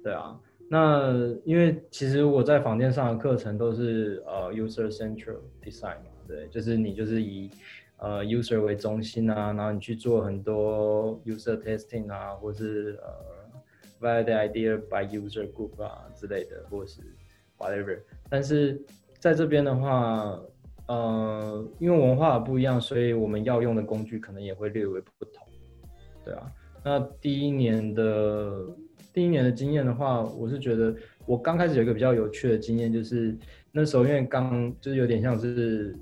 [0.03, 0.39] 对啊，
[0.69, 1.13] 那
[1.43, 7.51] 因为其实我在房间上的课程都是呃 user central design 嘛，对，就是你就是以
[7.97, 13.61] 呃 user 为中心啊，然后你去做很多 user testing 啊，或是呃
[14.01, 17.01] validate idea by user group 啊之类的，或是
[17.63, 17.97] whatever。
[18.29, 18.81] 但是
[19.19, 20.39] 在这边的话，
[20.87, 25.47] 呃，因为文化不一样，所以我们要用的工具可能也会略微不同，
[26.25, 26.51] 对啊。
[26.83, 28.53] 那第一年的
[29.13, 30.93] 第一年的经验的话，我是觉得
[31.25, 33.37] 我刚开始有一个比较有趣的经验，就是
[33.71, 35.95] 那时候因为刚就是有点像是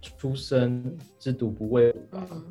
[0.00, 2.44] 出生之犊不畏虎吧，嗯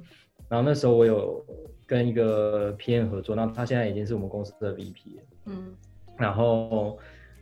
[0.47, 1.43] 然后那时候我有
[1.87, 5.23] 跟一个 PM 合作，那他现在已经是我们公司的 VP 了。
[5.45, 5.73] 嗯
[6.17, 6.97] 然后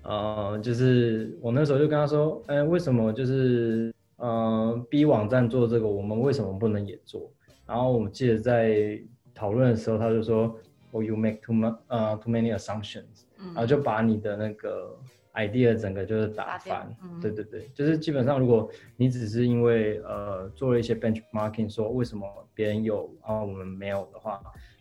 [0.08, 7.30] 呃，就是我那时候就跟他说，哎、为什么就是呃 B 网站做这个，我们为什么不能也做？
[7.65, 8.98] 然后我们记得在
[9.34, 10.58] 讨论的时候，他就说，
[10.91, 14.98] 哦、y o u make too much 呃 too many assumptions，嗯，然后就把你的那个
[15.34, 16.88] idea 整个就是打翻。
[17.02, 24.39] 嗯对对对，就是基本上如果你只是因为呃做了一些 benchmarking，说为什么别人有然后我们没有的话，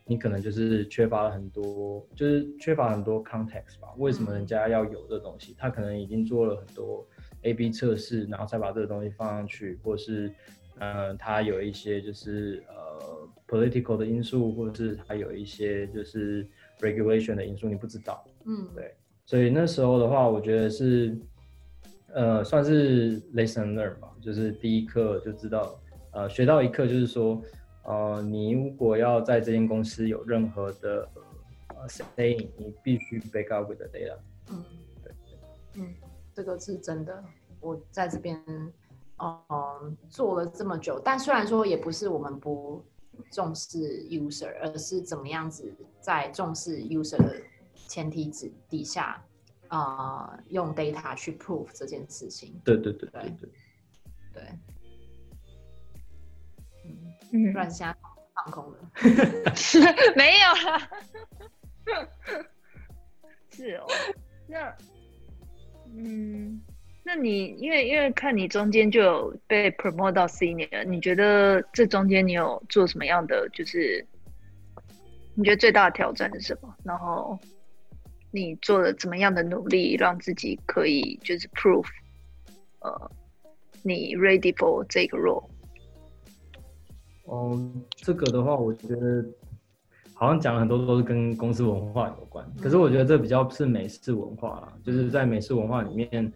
[0.09, 3.89] 你可能就是缺乏了很多，就是缺乏很多 context 吧。
[3.99, 5.55] 为什么人家要有这东西？
[5.59, 7.07] 他可能已经做了很多
[7.43, 10.33] A/B 测试，然后再把这个东西放上去，或是
[10.79, 16.47] 呃，他有一些就是呃 political 的因素，或者是他有一些就是
[16.81, 18.25] regulation 的因素，你不知道。
[18.45, 21.19] 嗯对所以那时候的话，我觉得是，
[22.15, 25.81] 呃，算是 lesson learn 吧，就是第一课就知道，
[26.13, 27.43] 呃，学到一课就是说，
[27.87, 31.09] 呃，你如果要在这间公司有任何的
[31.69, 34.19] 呃 saying，你必须 back up with the data。
[34.51, 34.65] 嗯，
[35.05, 35.13] 对
[35.75, 35.95] 嗯，
[36.35, 37.25] 这个是真的。
[37.61, 38.43] 我在这边，
[39.19, 42.85] 嗯，做了这么久，但虽然说也不是我们不
[43.31, 47.37] 重视 user，而是怎么样子在重视 user 的
[47.89, 49.25] 前提之底下，
[49.69, 52.61] 呃，用 data 去 prove 这件事情。
[52.65, 53.51] 对对对对对对。
[54.35, 54.43] 对，
[57.33, 57.95] 嗯，嗯不然现在
[58.35, 58.79] 放空了。
[60.17, 60.91] 没有啦，
[63.53, 63.87] 是哦，
[64.49, 64.77] 那，
[65.97, 66.61] 嗯，
[67.05, 74.07] 那你因为因为看你中间就有被 promote 到 senior，你觉得这中间你有做什么样的就是，
[75.35, 76.75] 你觉得最大的挑战是什么？
[76.85, 77.39] 然后
[78.31, 81.87] 你做了怎么样的努力，让自己可以就是 prove，
[82.81, 83.11] 呃，
[83.83, 85.49] 你 ready for 这个 role？
[87.27, 87.59] 哦，
[87.95, 89.25] 这个的话，我觉得
[90.15, 96.33] 好像讲了很多都是跟公司文化有关，可是我觉得这比较是美式文化啦，就是在美式文化里面，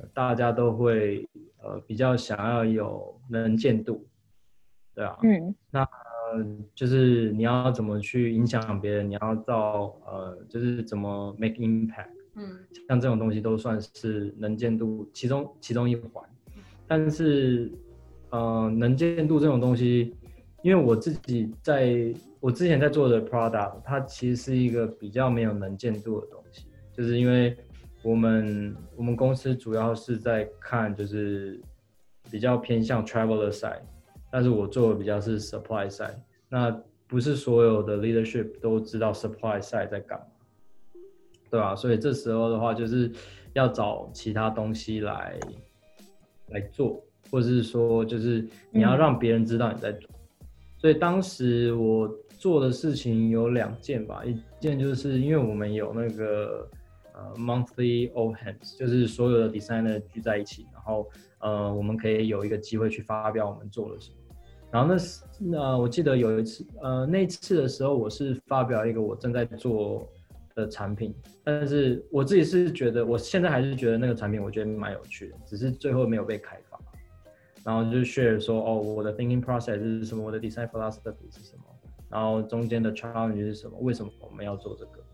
[0.00, 1.28] 呃大家都会
[1.62, 4.06] 呃比较想要有能见度，
[4.94, 16.24] 对啊，嗯呃，就是你要怎么去影响别人，你要到呃，就是怎么 make impact，嗯像这种东西都算是能见度其中其中一环。
[16.86, 17.70] 但是，
[18.30, 20.14] 呃，能见度这种东西，
[20.62, 27.56] 因为我自己在我之前在做的 product，它其实是一个比较没有能见度的东西，就是因为
[28.02, 31.60] 我们我们公司主要是在看就是
[32.30, 33.82] 比较偏向 traveler side，
[34.30, 36.16] 但是我做的比较是 supply side。
[36.48, 36.70] 那
[37.06, 40.26] 不是所有的 leadership 都知道 supply side 在干嘛，
[41.50, 41.76] 对吧？
[41.76, 43.10] 所以这时候的话，就是
[43.52, 45.38] 要找其他东西来
[46.48, 50.10] 来做，或者是说，就是你要让别人知道你在做。
[50.78, 56.68] 所以当时我做的事情有两件吧，一件就是因为我们有那个
[57.14, 61.08] 呃 monthly all hands，就是所有的 designer 聚在一起，然后
[61.40, 64.16] 呃我们可以有一个机会去发表我们做了什么。
[64.70, 70.08] 然后那是那我记得有一次呃那次的时候，我是发表一个我正在做
[70.54, 71.12] 的产品，
[71.42, 76.56] 但是我自己是觉得我现在还是觉得那个产品我觉得蛮有趣的，只是最后没有被开。
[77.68, 81.64] 然后就 share 说，哦，我的 thinking process 是什么，我的 design philosophy 是什么，
[82.08, 85.04] 然后中间的 challenge 是什么，为什么我们要做这个，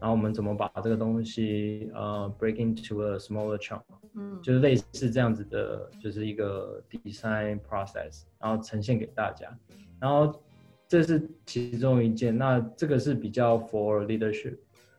[0.00, 3.80] 然后我们怎么把这个东西呃 break into a smaller chunk，
[4.14, 9.52] 嗯，就是类似这样子的，就是一个 design process，然后呈现给大家，
[9.98, 10.40] 然后
[10.86, 14.56] 这是其中一件，那这个是比较 for leadership，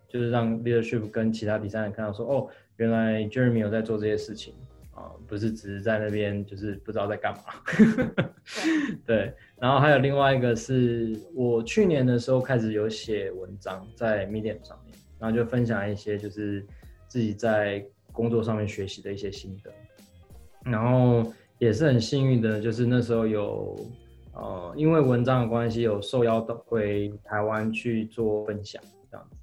[0.10, 4.54] 就是让 leadership 跟其他 designer 看到说，哦，原来 Jeremy 有在做这些事情。
[4.96, 7.44] 啊，不是只是在那边，就是不知道在干嘛。
[9.06, 16.66] 对，然后还有另外一个是我去年的时候开始有写文章在 Medium 上面，然后就分享一些就是
[17.10, 19.72] 自己在工作上面学习的一些心得。
[20.64, 23.78] 然后也是很幸运的，就是那时候有
[24.34, 28.82] 呃，因为文章的关系，有受邀到回台湾去做分享
[29.12, 29.38] 这样子。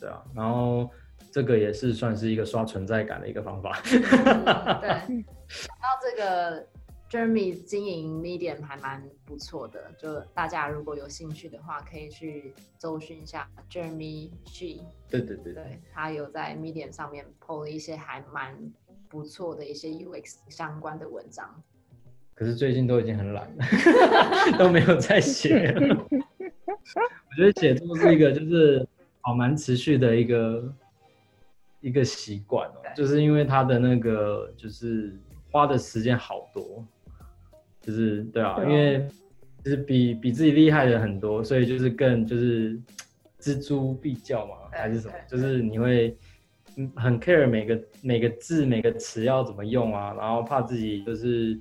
[0.00, 0.88] 对啊，然后。
[1.32, 3.80] 这个也是算是一个刷存在感的一个方法。
[3.84, 3.98] 对，
[5.48, 6.66] 想到这个
[7.08, 14.82] Jeremy 经营 Medium 还蛮不错的，就大家如果有兴趣的话，可以去搜寻一下 Jeremy G。
[15.08, 18.54] 对对对，对他有在 Medium 上面 PO 了一些还蛮
[19.08, 21.62] 不错的一些 UX 相关的文章。
[22.34, 23.64] 可是最近都已经很懒了，
[24.58, 25.74] 都没有在写。
[25.76, 28.86] 我觉得写作是一个就是
[29.20, 30.72] 好蛮持续的一个。
[31.80, 35.18] 一个习惯哦，就是因为他的那个，就是
[35.50, 36.84] 花的时间好多，
[37.80, 39.08] 就是对啊，因为
[39.64, 42.78] 就是比比自己厉害的很多，所以就是更就是
[43.40, 46.16] 锱铢必较嘛，还是什么，就是你会
[46.94, 51.58] 很 care 每个每个字每个词要怎么用啊，然后怕自己就是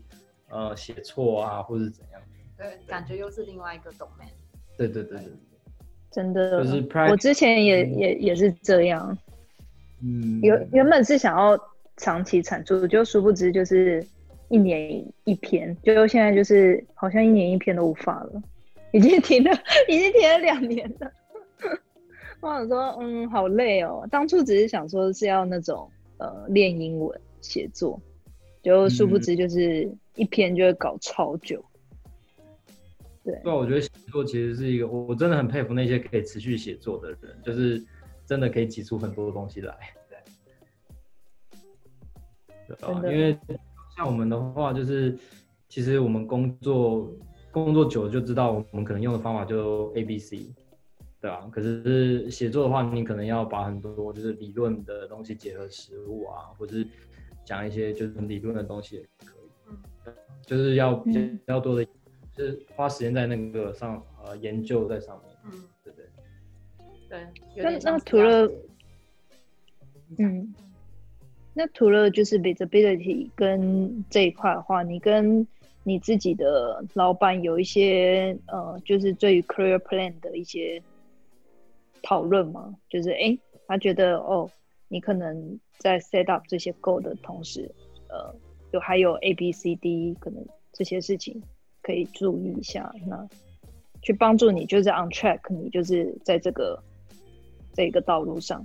[0.49, 2.21] 呃写错啊，或是怎样。
[2.57, 4.29] 对，感觉又是另外一个 domain。
[4.77, 5.27] 对对对对，
[6.11, 9.17] 真的，就是我之前也也也是这样。
[10.01, 11.59] 嗯，原原本是想要
[11.97, 14.05] 长期产出，就殊不知就是
[14.47, 18.41] 一年一篇，就现在就是好像一年一篇都无法了，
[18.93, 19.51] 已经停了，
[19.89, 21.11] 已经停了两年了。
[22.39, 24.07] 我想说，嗯，好累哦。
[24.09, 27.99] 当初只是想说是要那种呃练英文写作，
[28.63, 31.61] 就殊不知就是一篇就会搞超久。
[33.25, 37.83] 对，对，我觉得写作其实是一个，我我真的很佩服那些可以持续写作的人，就是。
[38.29, 39.75] 真的可以挤出很多东西来，
[42.67, 43.35] 对，啊，因为
[43.97, 45.17] 像我们的话，就是
[45.67, 47.11] 其实我们工作
[47.49, 50.53] 工作久了就知道，我们可能用的方法就 A、B、C，
[51.19, 51.49] 对啊。
[51.51, 56.87] 可是写作的话，你可能要把很多就是理论的东西结合实物啊，或者是
[57.43, 59.49] 讲一些就是理论的东西也可以，
[60.05, 60.13] 嗯，
[60.45, 61.83] 就是要比较多的，
[62.31, 65.63] 就是花时间在那个上呃研究在上面，嗯。
[67.09, 68.51] 对，那那除了，
[70.19, 70.53] 嗯，
[71.55, 75.47] 那除了就是 visibility 跟这一块的话，你跟
[75.83, 80.79] 你自己的老板有一些呃，就是对于 career plan 的一些
[82.03, 82.75] 讨论吗？
[82.87, 84.47] 就是哎，他觉得哦，
[84.87, 87.71] 你可能在 set up 这些 goal 的同时，
[88.09, 88.35] 呃，
[88.71, 91.41] 有还有 A B C D 可能这些事情
[91.81, 93.27] 可以注意一下，那
[94.03, 96.79] 去帮助你就是 on track，你就是在这个。
[97.79, 98.61] 这个道路上，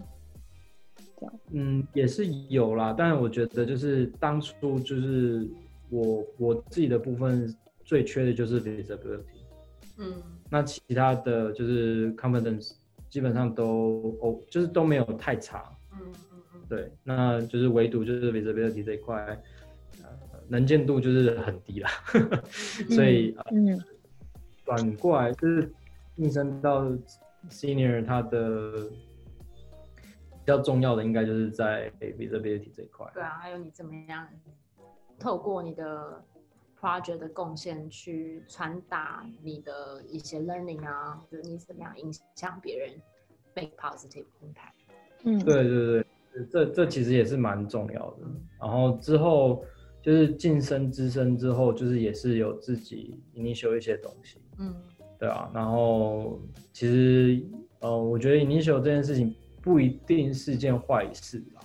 [1.20, 1.32] 这样。
[1.52, 5.48] 嗯也是有啦，但是我觉得就是当初就是
[5.88, 7.54] 我我自己的部分
[7.84, 9.44] 最缺的就是 visibility，
[9.98, 10.14] 嗯，
[10.50, 12.72] 那其他的就是 confidence
[13.08, 19.14] 基本上都哦就是都没有太差，嗯嗯嗯，对，那就是唯独就是 visibility 这一块，
[20.02, 20.08] 呃
[20.48, 21.88] 能见度就是很低啦，
[22.90, 23.80] 所以嗯
[24.64, 25.72] 转过来就是
[26.16, 26.84] 晋升到。
[27.50, 29.03] Senior 他的比
[30.46, 33.10] 较重要的应该就是在 visibility 这一块。
[33.14, 34.28] 对啊，还有你怎么样
[35.18, 36.22] 透过你的
[36.80, 42.90] project 的贡献去传达你的一些 learning 啊，就是你怎么样影响别人
[43.54, 44.74] ，make positive impact。
[45.24, 48.18] 嗯，对对对，这这其实也是蛮重要的。
[48.60, 49.64] 然后之后
[50.02, 54.74] 就是晋升资深之后，就是也是有自己 initial 一些东西，嗯，
[55.18, 55.50] 对啊。
[55.54, 56.38] 然后
[56.72, 57.42] 其实
[57.78, 59.34] 呃，我觉得 initial 这件事情
[59.64, 61.64] 不一定是件坏事啊，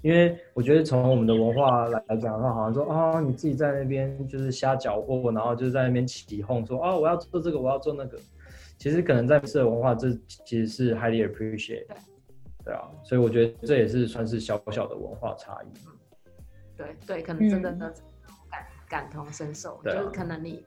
[0.00, 8.18] 因为我觉得从我们的文化来讲的话，好像说啊，你自己在那边就是瞎搅和，然后就在那边起哄说啊，我要做这个，我要做那个。
[8.78, 10.10] 其实可能在社文化，这
[10.46, 11.86] 其实是 highly appreciate。
[12.64, 15.66] 对啊，所以我觉得这也是算是小小的文化差异。
[16.74, 17.70] 对对，可能真的
[18.50, 20.64] 感感同身受，就是可能你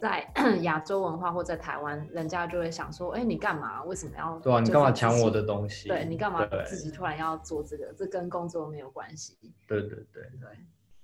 [0.00, 0.26] 在
[0.62, 3.84] 亚洲文化或在台湾，人家就会想说，哎，你干嘛？
[3.84, 4.38] 为什么要？
[4.40, 5.88] 对啊，你干嘛抢我的东西？
[5.88, 7.92] 对你干嘛自己突然要做这个？
[7.96, 9.36] 这跟工作没有关系。
[9.68, 10.48] 对对对对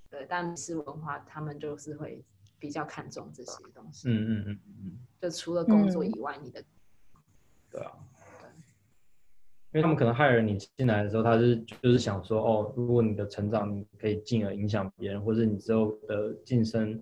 [0.09, 2.25] 对，但是文化他们就是会
[2.59, 4.09] 比较看重这些东西。
[4.09, 6.65] 嗯嗯嗯嗯，就除了工作以外，你的
[7.71, 7.93] 对啊。
[9.73, 16.99] 因为他们可能害了你进来的时候，他是就是想说，哦，如果你的成长你可以进而影响别人，或者你之后的晋升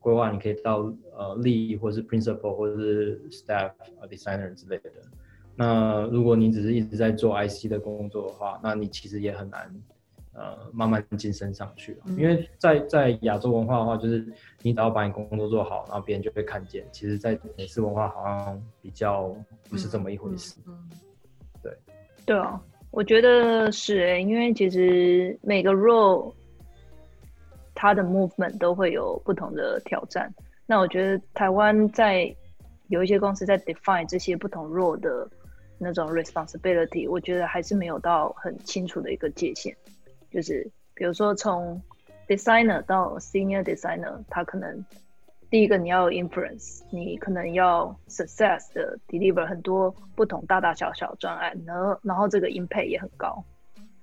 [0.00, 3.72] 规划，你可以到呃利益，或是 principal，或者是 staff
[4.08, 4.90] designer 之类的。
[5.56, 9.74] 那如果你只是一直在做 IC 的工作的话，那你其实也很难
[10.34, 11.96] 呃慢慢晋升上去。
[12.16, 14.24] 因为在在亚洲文化的话，就是
[14.62, 16.86] 你只要把你工作做好，然后别人就会看见。
[16.92, 19.34] 其实，在美式文化好像比较
[19.68, 20.54] 不是这么一回事。
[21.62, 21.72] 对。
[22.24, 26.32] 对啊，我觉得是诶，因为其实每个 role
[27.80, 30.28] 它的 movement 都会有不同的挑战。
[30.66, 32.34] 那我觉得台湾在
[32.88, 35.30] 有一些公司在 define 这些不同 role 的
[35.78, 39.72] 那种 responsibility，我觉得还是没有到很清楚的一个界限。
[40.28, 41.80] 就是比如说从
[42.26, 44.84] designer 到 senior designer，他可能。
[45.50, 53.42] 第一个，你要有 influence，你可能要 success 的 deliver 很多不同大大小小专案，然后然后这个 impact 也很高。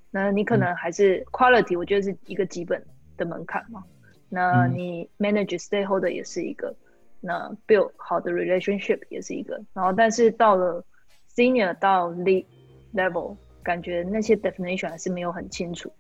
[0.10, 2.84] 那你可能还是 quality，我觉得是一个基本
[3.18, 3.84] 的门槛嘛。
[4.30, 6.76] 那你 manage stakeholder 也是一个，
[7.22, 9.62] 那 build 好的 relationship 也是一个。
[9.74, 10.84] 然后但是到了
[11.34, 12.46] senior 到 lead
[12.94, 15.92] level，感觉那些 definition 还是没有很清楚。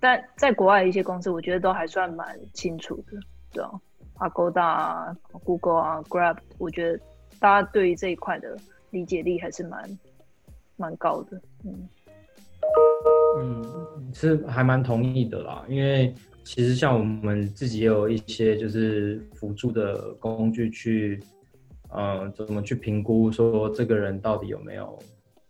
[0.00, 3.18] 但在国外一些公司，我觉得都还算蛮清楚的，
[3.52, 3.70] 对啊。
[4.16, 7.00] Agoda 啊，Google 啊，Grab，我觉得
[7.40, 8.56] 大家对于这一块的
[8.90, 9.98] 理解力还是蛮
[10.76, 11.88] 蛮高的，嗯
[13.38, 15.64] 嗯，是还蛮同意的啦。
[15.68, 16.14] 因为
[16.44, 21.18] 其实像我们自己也有一些就是辅助的工具去，
[21.88, 24.96] 嗯，怎么去评估说这个人到底有没有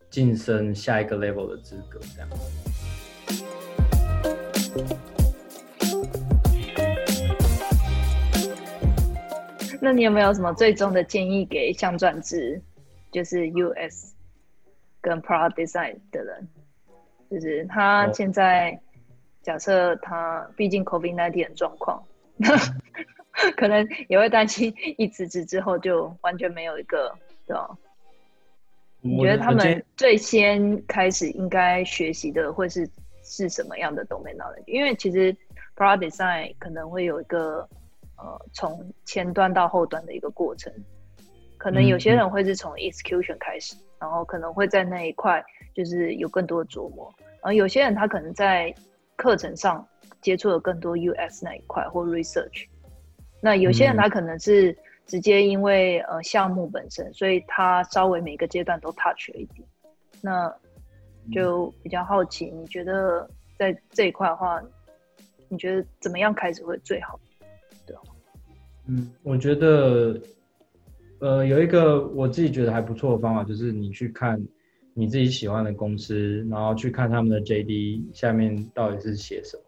[0.08, 2.28] 晋升下一个 level 的资格这样。
[9.82, 12.62] 那你有没有什么最终的建议给想转职，
[13.10, 14.14] 就是 US
[15.00, 16.48] 跟 Product Design 的人？
[17.30, 18.80] 就是他现在
[19.44, 22.02] 假设他毕竟 COVID nineteen 的状况，
[23.56, 27.14] 可能也会担心一辞职之后就完全没有一个，
[27.46, 27.70] 对吧？
[29.00, 32.90] 你觉得他们最先开始应该学习的会是
[33.22, 34.64] 是什么样的 domain knowledge？
[34.66, 35.36] 因为其实
[35.76, 37.68] Product Design 可能会有一个。
[38.16, 40.72] 呃，从前端到后端的一个过程，
[41.58, 48.72] 可能有些人会是从 execution 开始，然后可能会在那一块就是有更多的琢磨，然后有些人他可能在
[49.24, 49.88] 课程上
[50.20, 52.66] 接触了更多 US 那一块或 research，
[53.40, 59.66] 那有些人他可能是直接因为呃项目本身，所以他稍微每个阶段都 touch 了一点，
[60.20, 60.54] 那
[61.32, 63.26] 就比较好奇，你觉得
[63.58, 64.62] 在这一块的话，
[65.48, 67.18] 你觉得怎么样开始会最好？
[68.86, 70.20] 嗯，我觉得，
[71.18, 74.38] 呃，有一个我自己觉得还不错的方法，就是你去看
[74.94, 79.62] 你自己喜欢的公司，然后去看他们的 JD 下面到底是写什么，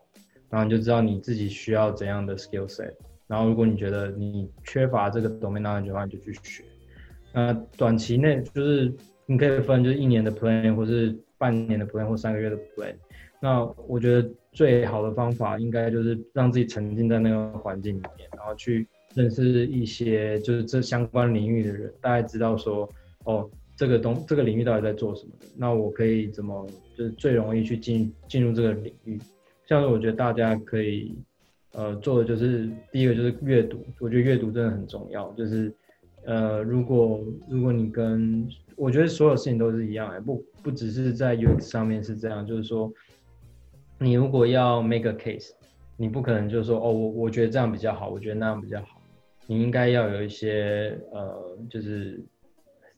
[0.48, 2.92] 然后你就知道你自己需要怎样的 skill set。
[3.26, 6.64] 然后如果你觉得你缺乏这个 domain knowledge 的话，你就去学。
[7.32, 8.92] 那短期内就是
[9.26, 12.94] 你可以分就是一年的 plan，或是半年的 plan，或三个月的 plan。
[13.40, 18.86] 那我觉得最好的方法应该就是让自己沉浸在那个环境里面，然后去。
[19.14, 22.86] 认识一些就是这相关领域的人，大概知道说，
[23.24, 26.66] 哦，这个东这个领域到底在做什么，那我可以怎么
[26.96, 29.18] 就是最容易去进进入这个领域？
[29.66, 31.14] 像是我觉得大家可以，
[31.72, 35.30] 呃，做的就是第一个就是阅读，我觉得阅读真的很重要。
[35.32, 35.72] 就是，
[36.24, 42.90] 呃，如果如果你跟我觉得所有事情都是一样，哎，不不只是在 UX 上面是这样，就是说，
[43.98, 45.50] 你如果要 make a case，
[45.96, 49.02] 你不可能就是说，哦，我我觉得这样比较好，我觉得那样比较好。
[49.46, 52.20] 你应该要有一些呃，就是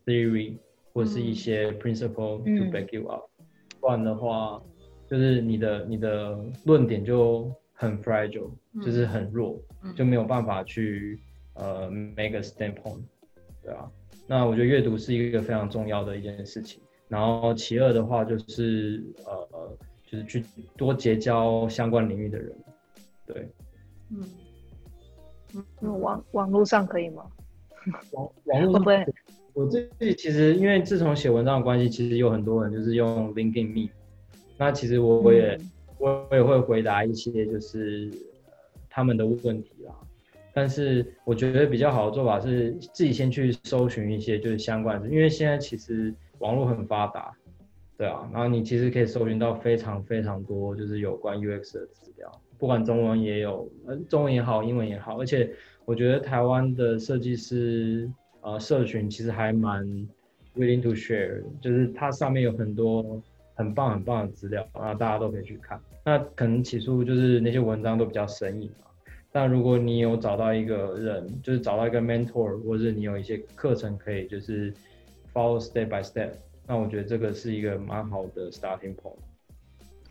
[0.05, 0.55] theory
[0.99, 3.23] 或者是一些 principle to back you up，
[3.79, 4.61] 不然的话，
[5.07, 8.51] 就是你的你的论点就很 fragile，
[8.85, 9.57] 就是很弱，
[9.95, 11.21] 就没有办法去
[11.55, 12.99] 呃 make a standpoint，
[13.63, 13.89] 对啊。
[14.27, 16.83] 那我觉得阅读是一个非常重要的一件事情。
[17.07, 20.45] 然后其二的话就是呃，就是去
[20.77, 22.57] 多结交相关领域的人，
[23.25, 23.49] 对，
[24.11, 24.25] 嗯，
[25.81, 27.25] 嗯，网网络上可以吗？
[28.11, 29.05] 网网络上，
[29.59, 33.91] 我自己其实因为自从写文章的关系，其实有很多人就是用 LinkedIn Me，
[34.57, 35.59] 那其实我我也
[35.99, 38.09] 我我也会回答一些就是
[38.89, 39.93] 他们的问题啦。
[40.55, 47.37] 但是我觉得比较好的做法是自己先去搜寻一些就是相关的，因为现在其实网络很发达，
[47.97, 55.51] 对啊，然后你其实可以搜寻到非常非常多就是有关 UX 的资料，不管中文也有，呃，中文也好，英文也好，而且
[55.85, 58.09] 我觉得台湾的设计师
[58.43, 59.85] 呃社群其实还蛮
[60.57, 63.23] willing to share，就是它上面有很多
[63.55, 65.81] 很棒很棒的资料，然后大家都可以去看。
[66.05, 68.87] 那可能起初就是那些文章都比较生硬嘛。
[69.31, 74.73] 但如果你有找到一个人，就是找到一个 mentor，或者你有一些课程可以就是
[75.35, 76.31] follow step by step，
[76.67, 79.19] 那我觉得这个是一个蛮好的 starting point。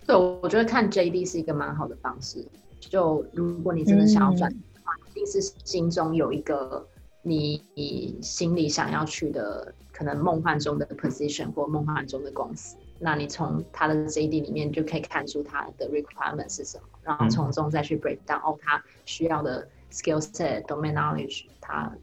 [0.06, 2.46] 对，我觉得看 JD 是一个蛮好的方式。
[2.80, 6.88] 就如果你真的想要转的话，一定是心中有一个
[7.28, 12.78] 你心里想要去的，可能梦幻中的 position 或梦幻中的公司。
[13.00, 21.96] 那你从他的 JD 里面就可以看出他的 requirement 是什么，然后从中再去 break down 哦，他需要的 skill set、domain knowledge，他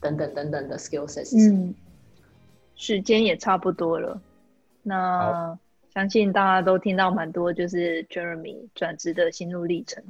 [0.00, 1.72] 等等等等的 skill set 是什么？
[2.74, 4.20] 时间也差不多了，
[4.82, 5.56] 那
[5.94, 10.02] 相信大家都听到蛮多，就是 Jeremy 转职的心路历程，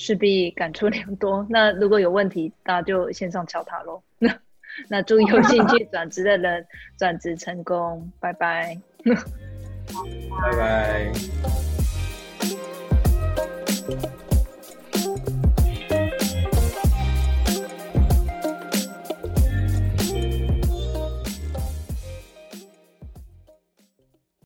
[0.00, 1.46] 势必感触良多。
[1.50, 4.02] 那如果有问题，大家就线上敲他喽。
[4.18, 4.34] 那
[4.88, 8.80] 那祝有兴趣转职的人转职成功，拜拜。
[9.04, 11.12] 拜拜。